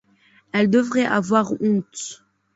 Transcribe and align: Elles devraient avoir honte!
Elles 0.51 0.71
devraient 0.71 1.05
avoir 1.05 1.53
honte! 1.61 2.25